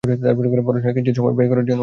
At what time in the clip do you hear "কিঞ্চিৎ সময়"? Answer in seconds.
0.95-1.33